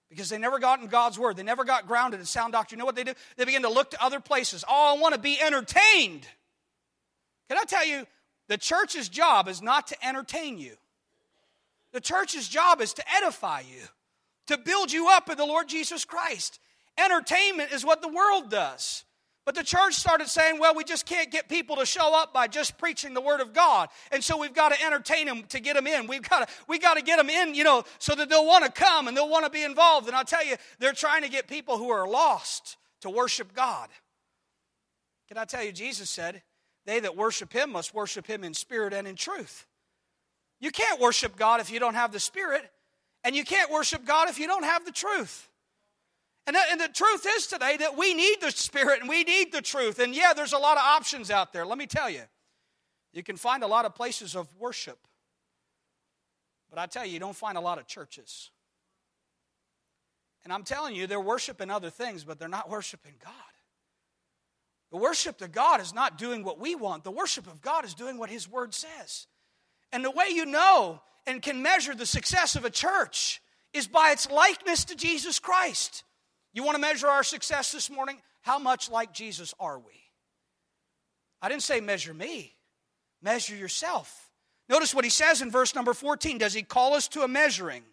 [0.09, 1.35] Because they never got in God's word.
[1.35, 2.77] They never got grounded in sound doctrine.
[2.77, 3.13] You know what they do?
[3.35, 4.63] They begin to look to other places.
[4.67, 6.25] Oh, I want to be entertained.
[7.49, 8.07] Can I tell you,
[8.47, 10.77] the church's job is not to entertain you,
[11.91, 13.81] the church's job is to edify you,
[14.47, 16.59] to build you up in the Lord Jesus Christ.
[16.97, 19.03] Entertainment is what the world does.
[19.45, 22.47] But the church started saying, well, we just can't get people to show up by
[22.47, 23.87] just preaching the word of God.
[24.11, 26.05] And so we've got to entertain them to get them in.
[26.05, 28.65] We've got to, we got to get them in, you know, so that they'll want
[28.65, 30.07] to come and they'll want to be involved.
[30.07, 33.87] And I'll tell you, they're trying to get people who are lost to worship God.
[35.29, 36.41] Can I tell you, Jesus said,
[36.87, 39.67] they that worship him must worship him in spirit and in truth.
[40.59, 42.63] You can't worship God if you don't have the spirit,
[43.23, 45.49] and you can't worship God if you don't have the truth.
[46.47, 49.61] And, and the truth is today that we need the Spirit and we need the
[49.61, 49.99] truth.
[49.99, 51.65] And yeah, there's a lot of options out there.
[51.65, 52.21] Let me tell you,
[53.11, 54.97] you can find a lot of places of worship.
[56.69, 58.49] But I tell you, you don't find a lot of churches.
[60.45, 63.33] And I'm telling you, they're worshiping other things, but they're not worshiping God.
[64.91, 67.93] The worship to God is not doing what we want, the worship of God is
[67.93, 69.27] doing what His Word says.
[69.91, 73.41] And the way you know and can measure the success of a church
[73.73, 76.03] is by its likeness to Jesus Christ.
[76.53, 78.21] You want to measure our success this morning?
[78.41, 79.93] How much like Jesus are we?
[81.41, 82.55] I didn't say measure me,
[83.21, 84.31] measure yourself.
[84.69, 86.37] Notice what he says in verse number 14.
[86.37, 87.83] Does he call us to a measuring?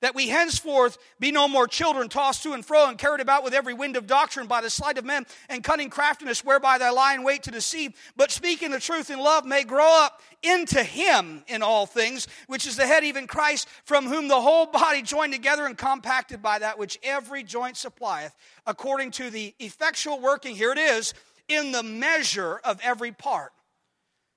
[0.00, 3.54] That we henceforth be no more children tossed to and fro and carried about with
[3.54, 7.14] every wind of doctrine by the sleight of men and cunning craftiness whereby they lie
[7.14, 11.42] in wait to deceive, but speaking the truth in love may grow up into him
[11.48, 15.32] in all things, which is the head, even Christ, from whom the whole body joined
[15.32, 18.34] together and compacted by that which every joint supplieth,
[18.66, 21.14] according to the effectual working, here it is,
[21.48, 23.52] in the measure of every part.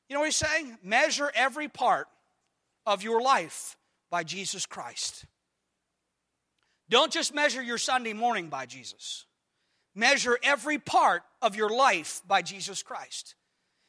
[0.09, 0.77] You know what he's saying?
[0.83, 2.07] Measure every part
[2.85, 3.75] of your life
[4.09, 5.25] by Jesus Christ.
[6.89, 9.25] Don't just measure your Sunday morning by Jesus.
[9.93, 13.35] Measure every part of your life by Jesus Christ.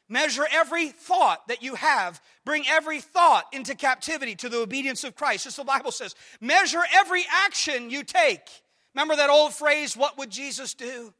[0.08, 2.20] Measure every thought that you have.
[2.44, 5.46] Bring every thought into captivity to the obedience of Christ.
[5.46, 8.48] As the Bible says, measure every action you take.
[8.94, 11.12] Remember that old phrase, what would Jesus do?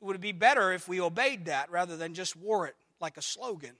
[0.00, 3.22] Would it be better if we obeyed that rather than just wore it like a
[3.22, 3.76] slogan?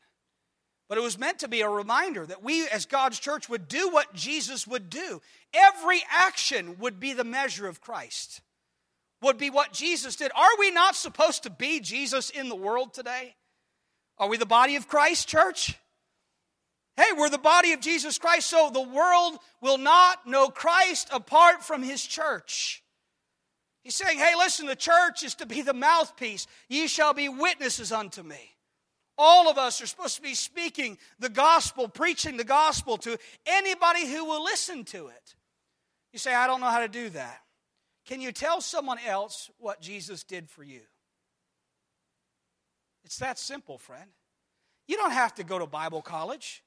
[0.89, 3.89] But it was meant to be a reminder that we, as God's church, would do
[3.91, 5.21] what Jesus would do.
[5.53, 8.41] Every action would be the measure of Christ,
[9.21, 10.31] would be what Jesus did.
[10.37, 13.35] Are we not supposed to be Jesus in the world today?
[14.19, 15.77] Are we the body of Christ, church?
[16.97, 21.63] Hey, we're the body of Jesus Christ, so the world will not know Christ apart
[21.63, 22.83] from his church.
[23.83, 26.47] He's saying, hey, listen, the church is to be the mouthpiece.
[26.69, 28.56] Ye shall be witnesses unto me.
[29.19, 34.07] All of us are supposed to be speaking the gospel, preaching the gospel to anybody
[34.07, 35.35] who will listen to it.
[36.13, 37.41] You say, I don't know how to do that.
[38.07, 40.81] Can you tell someone else what Jesus did for you?
[43.05, 44.11] It's that simple, friend.
[44.87, 46.63] You don't have to go to Bible college.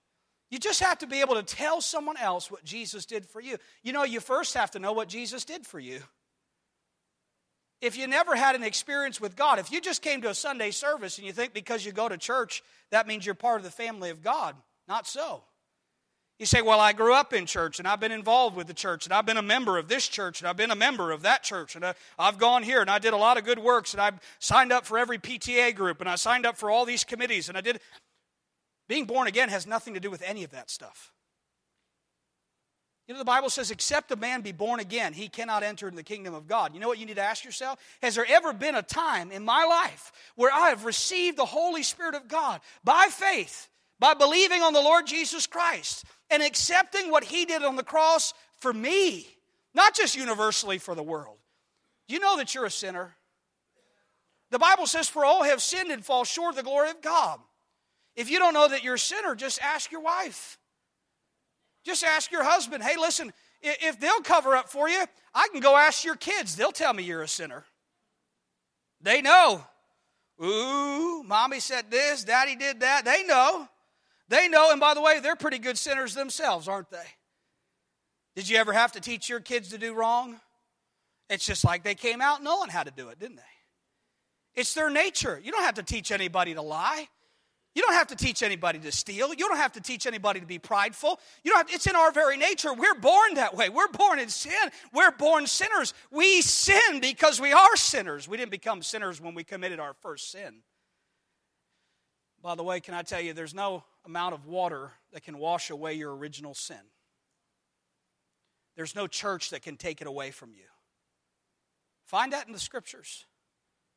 [0.49, 3.57] You just have to be able to tell someone else what Jesus did for you.
[3.83, 6.01] You know, you first have to know what Jesus did for you.
[7.81, 10.71] If you never had an experience with God, if you just came to a Sunday
[10.71, 12.61] service and you think because you go to church,
[12.91, 14.55] that means you're part of the family of God,
[14.87, 15.43] not so.
[16.39, 19.05] You say, Well, I grew up in church and I've been involved with the church
[19.05, 21.43] and I've been a member of this church and I've been a member of that
[21.43, 24.01] church and uh, I've gone here and I did a lot of good works and
[24.01, 27.49] I've signed up for every PTA group and I signed up for all these committees
[27.49, 27.79] and I did.
[28.87, 31.11] Being born again has nothing to do with any of that stuff.
[33.09, 35.95] You know, the Bible says, except a man be born again, he cannot enter in
[35.95, 36.75] the kingdom of God.
[36.75, 37.79] You know what you need to ask yourself?
[38.03, 41.81] Has there ever been a time in my life where I have received the Holy
[41.81, 43.67] Spirit of God by faith,
[43.97, 48.35] by believing on the Lord Jesus Christ, and accepting what he did on the cross
[48.59, 49.25] for me,
[49.73, 51.37] not just universally for the world?
[52.07, 53.15] You know that you're a sinner?
[54.51, 57.39] The Bible says, For all have sinned and fall short of the glory of God.
[58.15, 60.59] If you don't know that you're a sinner, just ask your wife.
[61.89, 65.75] Just ask your husband, hey, listen, if they'll cover up for you, I can go
[65.75, 66.55] ask your kids.
[66.55, 67.65] They'll tell me you're a sinner.
[69.01, 69.63] They know.
[70.39, 73.05] Ooh, mommy said this, daddy did that.
[73.05, 73.67] They know.
[74.27, 74.69] They know.
[74.71, 77.07] And by the way, they're pretty good sinners themselves, aren't they?
[78.35, 80.39] Did you ever have to teach your kids to do wrong?
[81.27, 84.61] It's just like they came out knowing how to do it, didn't they?
[84.61, 85.41] It's their nature.
[85.43, 87.07] You don't have to teach anybody to lie.
[87.75, 89.29] You don't have to teach anybody to steal.
[89.29, 91.19] You don't have to teach anybody to be prideful.
[91.43, 92.73] You don't have, it's in our very nature.
[92.73, 93.69] We're born that way.
[93.69, 94.71] We're born in sin.
[94.91, 95.93] We're born sinners.
[96.11, 98.27] We sin because we are sinners.
[98.27, 100.61] We didn't become sinners when we committed our first sin.
[102.41, 105.69] By the way, can I tell you, there's no amount of water that can wash
[105.69, 106.81] away your original sin.
[108.75, 110.63] There's no church that can take it away from you.
[112.05, 113.25] Find that in the scriptures.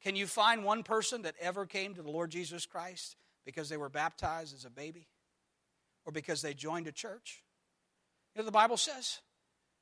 [0.03, 3.77] Can you find one person that ever came to the Lord Jesus Christ because they
[3.77, 5.09] were baptized as a baby
[6.05, 7.43] or because they joined a church.
[8.35, 9.21] You know, the Bible says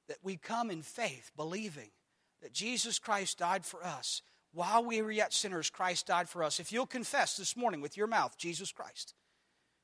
[0.08, 1.90] that we come in faith, believing
[2.42, 4.22] that Jesus Christ died for us.
[4.52, 6.58] While we were yet sinners, Christ died for us.
[6.58, 9.14] If you'll confess this morning with your mouth, Jesus Christ,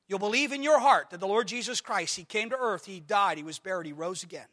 [0.07, 2.99] you'll believe in your heart that the Lord Jesus Christ, He came to earth, He
[2.99, 4.47] died, He was buried, He rose again.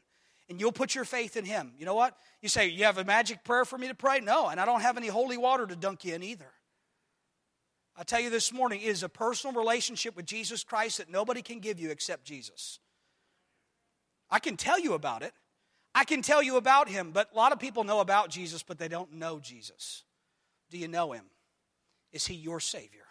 [0.48, 1.72] And you'll put your faith in Him.
[1.78, 2.16] You know what?
[2.40, 4.20] You say, You have a magic prayer for me to pray?
[4.20, 6.52] No, and I don't have any holy water to dunk you in either.
[7.96, 11.42] I tell you this morning, it is a personal relationship with Jesus Christ that nobody
[11.42, 12.80] can give you except Jesus.
[14.30, 15.32] I can tell you about it.
[15.94, 18.78] I can tell you about him, but a lot of people know about Jesus, but
[18.78, 20.02] they don't know Jesus.
[20.70, 21.24] Do you know him?
[22.12, 23.06] Is he your Savior?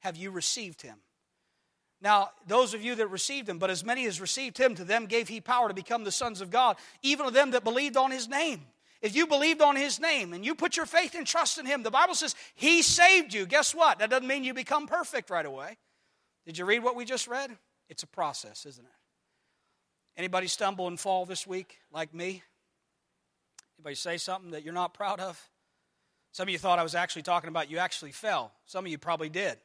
[0.00, 0.96] Have you received him?
[2.00, 5.06] Now, those of you that received him, but as many as received him, to them
[5.06, 8.10] gave he power to become the sons of God, even to them that believed on
[8.10, 8.62] his name.
[9.04, 11.82] If you believed on his name and you put your faith and trust in him,
[11.82, 13.44] the Bible says he saved you.
[13.44, 13.98] Guess what?
[13.98, 15.76] That doesn't mean you become perfect right away.
[16.46, 17.50] Did you read what we just read?
[17.90, 18.92] It's a process, isn't it?
[20.16, 22.42] Anybody stumble and fall this week like me?
[23.78, 25.38] Anybody say something that you're not proud of?
[26.32, 28.52] Some of you thought I was actually talking about you actually fell.
[28.64, 29.58] Some of you probably did.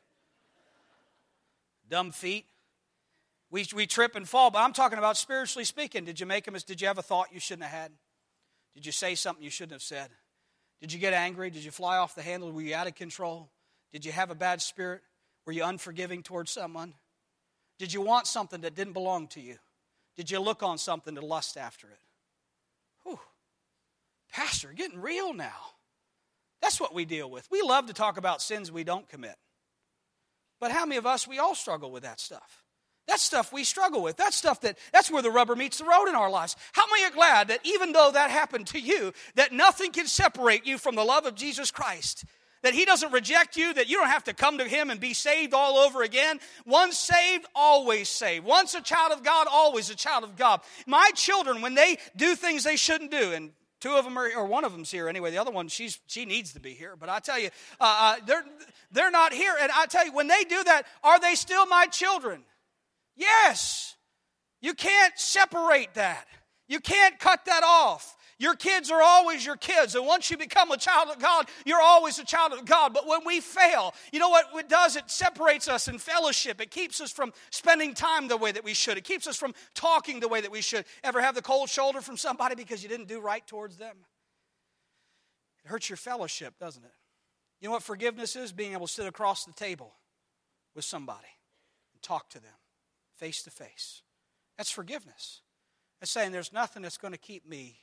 [1.89, 2.45] Dumb feet.
[3.49, 6.03] We, we trip and fall, but I'm talking about spiritually speaking.
[6.03, 6.67] Did you make a mistake?
[6.75, 7.91] Did you have a thought you shouldn't have had?
[8.79, 10.07] Did you say something you shouldn't have said?
[10.79, 11.49] Did you get angry?
[11.49, 12.49] Did you fly off the handle?
[12.49, 13.49] Were you out of control?
[13.91, 15.01] Did you have a bad spirit?
[15.45, 16.93] Were you unforgiving towards someone?
[17.77, 19.57] Did you want something that didn't belong to you?
[20.15, 21.99] Did you look on something to lust after it?
[23.03, 23.19] Whew.
[24.31, 25.73] Pastor, getting real now.
[26.61, 27.51] That's what we deal with.
[27.51, 29.35] We love to talk about sins we don't commit.
[30.61, 32.63] But how many of us, we all struggle with that stuff?
[33.09, 34.17] That's stuff we struggle with.
[34.17, 36.55] That's stuff that, that's where the rubber meets the road in our lives.
[36.73, 40.67] How many are glad that even though that happened to you, that nothing can separate
[40.67, 42.23] you from the love of Jesus Christ?
[42.61, 45.15] That He doesn't reject you, that you don't have to come to Him and be
[45.15, 46.39] saved all over again.
[46.67, 48.45] Once saved, always saved.
[48.45, 50.61] Once a child of God, always a child of God.
[50.85, 54.45] My children, when they do things they shouldn't do, and two of them are, or
[54.45, 55.31] one of them's here anyway.
[55.31, 56.95] The other one, she's she needs to be here.
[56.95, 57.49] But I tell you,
[57.81, 58.45] uh, uh, they're
[58.91, 59.55] they're not here.
[59.59, 62.43] And I tell you, when they do that, are they still my children?
[63.19, 63.95] Yes.
[64.61, 66.25] You can't separate that.
[66.67, 68.15] You can't cut that off.
[68.37, 69.95] Your kids are always your kids.
[69.95, 72.93] And once you become a child of God, you're always a child of God.
[72.93, 74.95] But when we fail, you know what it does?
[74.95, 76.61] It separates us in fellowship.
[76.61, 78.97] It keeps us from spending time the way that we should.
[78.97, 80.85] It keeps us from talking the way that we should.
[81.03, 83.97] Ever have the cold shoulder from somebody because you didn't do right towards them?
[85.65, 86.93] It hurts your fellowship, doesn't it?
[87.59, 88.53] You know what forgiveness is?
[88.53, 89.93] Being able to sit across the table
[90.75, 91.27] with somebody
[91.93, 92.53] and talk to them
[93.19, 94.01] face to face.
[94.57, 95.41] That's forgiveness.
[95.99, 97.77] That's saying there's nothing that's going to keep me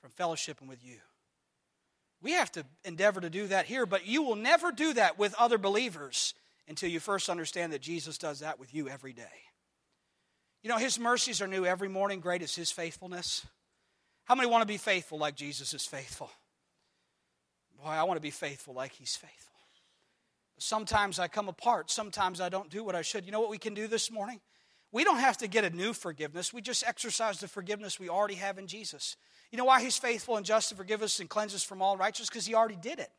[0.00, 0.98] from fellowshipping with you.
[2.22, 5.34] We have to endeavor to do that here, but you will never do that with
[5.34, 6.34] other believers
[6.68, 9.24] until you first understand that Jesus does that with you every day.
[10.62, 12.20] You know, His mercies are new every morning.
[12.20, 13.46] Great is His faithfulness.
[14.24, 16.30] How many want to be faithful like Jesus is faithful?
[17.78, 19.52] Boy, I want to be faithful like He's faithful.
[20.58, 21.90] Sometimes I come apart.
[21.90, 23.26] Sometimes I don't do what I should.
[23.26, 24.40] You know what we can do this morning?
[24.96, 26.54] We don't have to get a new forgiveness.
[26.54, 29.18] We just exercise the forgiveness we already have in Jesus.
[29.52, 31.98] You know why He's faithful and just to forgive us and cleanse us from all
[31.98, 32.30] righteousness?
[32.30, 33.10] Because He already did it.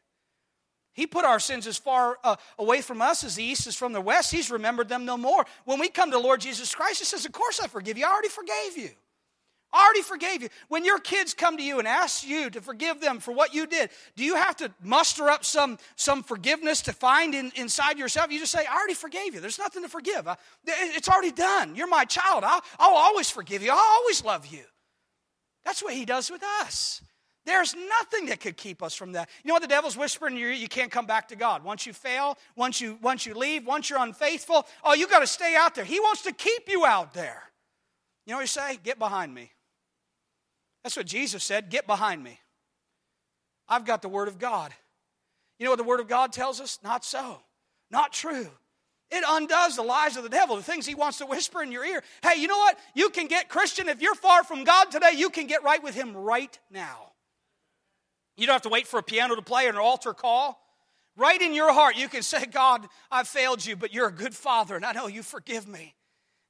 [0.94, 3.94] He put our sins as far uh, away from us as the east is from
[3.94, 4.32] the west.
[4.32, 5.46] He's remembered them no more.
[5.66, 8.08] When we come to Lord Jesus Christ, He says, Of course I forgive you.
[8.08, 8.90] I already forgave you.
[9.74, 10.50] I already forgave you.
[10.70, 13.68] When your kids come to you and ask you to forgive them for what you
[13.68, 18.32] did, do you have to muster up some, some forgiveness to find in, inside yourself?
[18.32, 19.42] You just say, I already forgave you.
[19.42, 20.28] There's nothing to forgive.
[20.28, 21.76] I, it's already done.
[21.76, 22.44] You're my child.
[22.46, 23.72] I'll, I'll always forgive you.
[23.72, 24.64] I'll always love you.
[25.66, 27.02] That's what he does with us.
[27.46, 29.30] There's nothing that could keep us from that.
[29.44, 30.52] You know what the devil's whispering ear?
[30.52, 31.64] You can't come back to God.
[31.64, 35.28] Once you fail, once you, once you leave, once you're unfaithful, oh, you got to
[35.28, 35.86] stay out there.
[35.86, 37.44] He wants to keep you out there.
[38.26, 38.80] You know what you say?
[38.84, 39.52] Get behind me.
[40.88, 42.40] That's what Jesus said get behind me.
[43.68, 44.74] I've got the Word of God.
[45.60, 46.80] You know what the Word of God tells us?
[46.82, 47.42] Not so.
[47.92, 48.48] Not true.
[49.12, 51.84] It undoes the lies of the devil, the things he wants to whisper in your
[51.84, 52.02] ear.
[52.24, 52.80] Hey, you know what?
[52.96, 53.90] You can get Christian.
[53.90, 57.12] If you're far from God today, you can get right with Him right now.
[58.38, 60.58] You don't have to wait for a piano to play or an altar call.
[61.18, 64.34] Right in your heart, you can say, God, I've failed you, but you're a good
[64.34, 65.96] father, and I know you forgive me.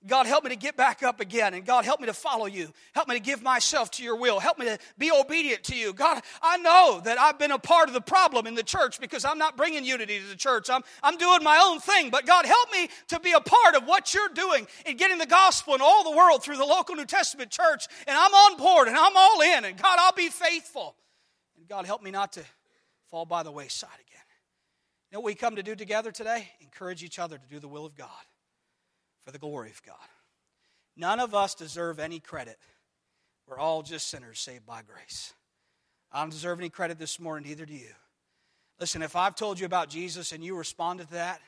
[0.06, 1.56] God, help me to get back up again.
[1.56, 2.72] And God, help me to follow you.
[2.94, 4.40] Help me to give myself to your will.
[4.40, 5.92] Help me to be obedient to you.
[5.92, 9.26] God, I know that I've been a part of the problem in the church because
[9.26, 10.70] I'm not bringing unity to the church.
[10.70, 12.12] I'm, I'm doing my own thing.
[12.12, 15.26] But God, help me to be a part of what you're doing in getting the
[15.26, 17.88] gospel in all the world through the local New Testament church.
[18.06, 19.66] And I'm on board and I'm all in.
[19.66, 20.96] And God, I'll be faithful.
[21.58, 22.44] And God, help me not to
[23.10, 24.22] fall by the wayside again.
[25.10, 26.50] You know what we come to do together today?
[26.62, 28.08] Encourage each other to do the will of God
[29.28, 30.08] for the glory of God.
[30.96, 32.58] None of us deserve any credit.
[33.46, 35.34] We're all just sinners saved by grace.
[36.14, 37.92] I don't deserve any credit this morning, neither do you.
[38.80, 41.42] Listen, if I've told you about Jesus and you responded to that,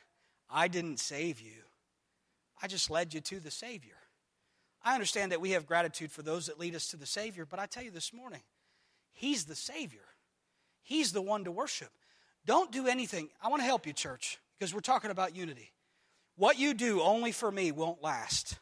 [0.49, 1.53] I didn't save you.
[2.61, 3.95] I just led you to the Savior.
[4.83, 7.59] I understand that we have gratitude for those that lead us to the Savior, but
[7.59, 8.41] I tell you this morning,
[9.13, 10.03] He's the Savior.
[10.83, 11.91] He's the one to worship.
[12.45, 13.29] Don't do anything.
[13.41, 15.71] I want to help you, church, because we're talking about unity.
[16.39, 18.59] What you do only for me won't last.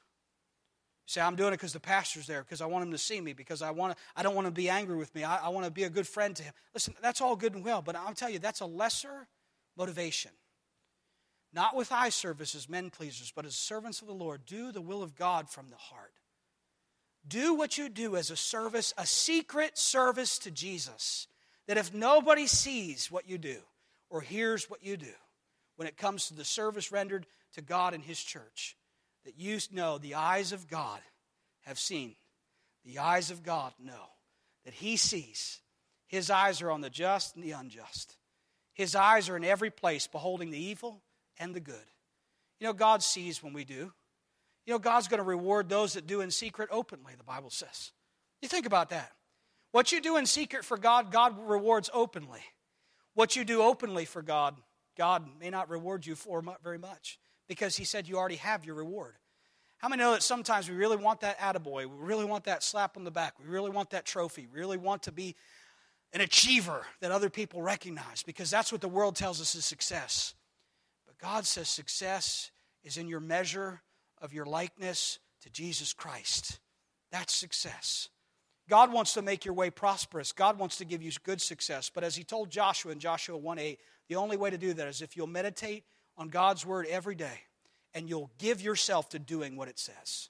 [1.05, 3.34] say, I'm doing it because the pastor's there, because I want him to see me,
[3.34, 5.23] because I, want to, I don't want to be angry with me.
[5.23, 6.53] I, I want to be a good friend to him.
[6.73, 9.28] Listen, that's all good and well, but I'll tell you, that's a lesser
[9.78, 10.32] motivation.
[11.53, 14.47] Not with eye service as men pleasers, but as servants of the Lord.
[14.47, 16.13] Do the will of God from the heart.
[17.28, 21.28] Do what you do as a service, a secret service to Jesus,
[21.67, 23.57] that if nobody sees what you do
[24.09, 25.13] or hears what you do,
[25.75, 27.28] when it comes to the service rendered
[27.58, 28.78] to God and His church
[29.26, 30.99] that you know the eyes of God
[31.66, 32.16] have seen.
[32.86, 34.12] The eyes of God know
[34.64, 35.60] that He sees.
[36.08, 38.16] His eyes are on the just and the unjust.
[38.74, 41.01] His eyes are in every place, beholding the evil
[41.38, 41.76] and the good.
[42.60, 43.91] You know, God sees when we do.
[44.66, 47.91] You know, God's going to reward those that do in secret openly, the Bible says.
[48.41, 49.12] You think about that.
[49.72, 52.41] What you do in secret for God, God rewards openly.
[53.14, 54.55] What you do openly for God,
[54.97, 58.75] God may not reward you for very much because he said you already have your
[58.75, 59.15] reward.
[59.77, 61.85] How many know that sometimes we really want that attaboy?
[61.85, 63.39] We really want that slap on the back.
[63.39, 64.47] We really want that trophy.
[64.51, 65.35] We really want to be
[66.13, 70.33] an achiever that other people recognize because that's what the world tells us is success.
[71.05, 72.51] But God says success
[72.83, 73.81] is in your measure
[74.21, 76.59] of your likeness to Jesus Christ.
[77.11, 78.09] That's success.
[78.69, 80.31] God wants to make your way prosperous.
[80.31, 81.89] God wants to give you good success.
[81.93, 83.79] But as he told Joshua in Joshua 1 8,
[84.09, 85.83] the only way to do that is if you'll meditate
[86.18, 87.41] on God's word every day
[87.93, 90.30] and you'll give yourself to doing what it says.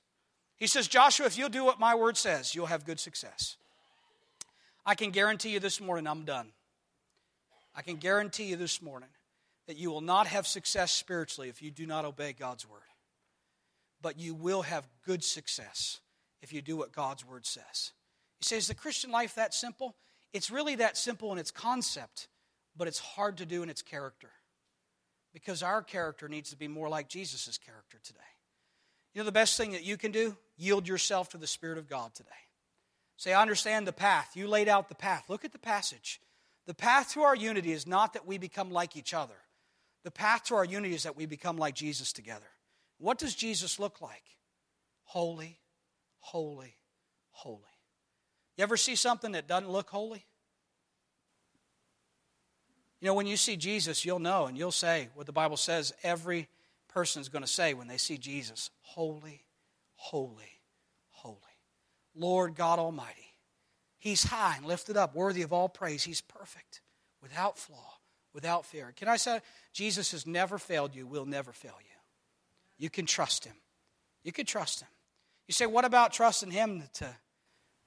[0.58, 3.58] He says, Joshua, if you'll do what my word says, you'll have good success.
[4.86, 6.48] I can guarantee you this morning, I'm done.
[7.76, 9.10] I can guarantee you this morning
[9.68, 12.82] that you will not have success spiritually if you do not obey God's word.
[14.02, 16.00] But you will have good success
[16.42, 17.92] if you do what God's word says.
[18.40, 19.96] You say, is the Christian life that simple?
[20.34, 22.28] It's really that simple in its concept,
[22.76, 24.30] but it's hard to do in its character.
[25.34, 28.20] Because our character needs to be more like Jesus' character today.
[29.14, 30.38] You know the best thing that you can do?
[30.58, 32.30] Yield yourself to the Spirit of God today.
[33.18, 34.32] Say, I understand the path.
[34.36, 35.26] You laid out the path.
[35.28, 36.22] Look at the passage.
[36.68, 39.34] The path to our unity is not that we become like each other.
[40.04, 42.46] The path to our unity is that we become like Jesus together.
[43.00, 44.24] What does Jesus look like?
[45.04, 45.60] Holy,
[46.20, 46.76] holy,
[47.32, 47.62] holy.
[48.58, 50.26] You ever see something that doesn't look holy?
[53.00, 55.94] You know, when you see Jesus, you'll know and you'll say what the Bible says
[56.04, 56.48] every
[56.88, 59.46] person is going to say when they see Jesus Holy,
[59.96, 60.62] holy,
[61.10, 61.38] holy.
[62.16, 63.34] Lord God Almighty.
[64.00, 66.04] He's high and lifted up, worthy of all praise.
[66.04, 66.82] He's perfect,
[67.22, 67.98] without flaw,
[68.34, 68.94] without fear.
[68.96, 69.42] Can I say,
[69.74, 71.96] Jesus has never failed you, will never fail you.
[72.78, 73.56] You can trust him.
[74.24, 74.88] You can trust him.
[75.48, 77.16] You say, what about trusting him to,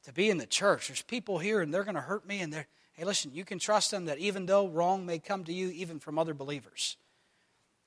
[0.04, 0.88] to be in the church?
[0.88, 2.66] There's people here and they're going to hurt me, and they're,
[3.00, 5.98] hey, listen, you can trust them that even though wrong may come to you, even
[5.98, 6.98] from other believers,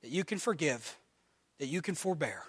[0.02, 0.98] that you can forgive,
[1.60, 2.42] that you can forbear,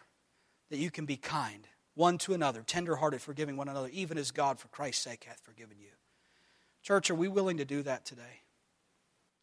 [0.71, 4.57] that you can be kind one to another, tenderhearted, forgiving one another, even as God,
[4.57, 5.91] for Christ's sake, hath forgiven you.
[6.81, 8.41] Church, are we willing to do that today?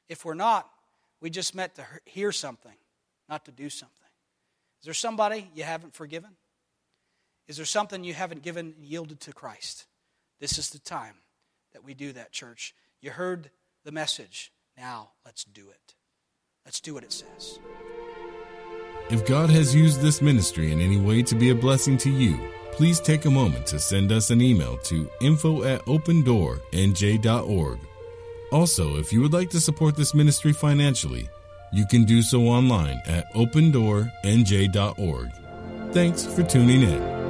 [0.08, 0.68] If we're not,
[1.20, 2.74] we just meant to hear something,
[3.28, 3.98] not to do something.
[4.80, 6.30] Is there somebody you haven't forgiven?
[7.46, 9.86] Is there something you haven't given and yielded to Christ?
[10.40, 11.14] This is the time
[11.72, 12.74] that we do that, church.
[13.02, 13.50] You heard
[13.84, 14.52] the message.
[14.76, 15.96] Now let's do it.
[16.64, 17.58] Let's do what it says.
[19.10, 22.38] If God has used this ministry in any way to be a blessing to you,
[22.70, 27.78] please take a moment to send us an email to info at opendoornj.org.
[28.52, 31.28] Also, if you would like to support this ministry financially,
[31.72, 35.30] you can do so online at opendoornj.org.
[35.92, 37.21] Thanks for tuning in.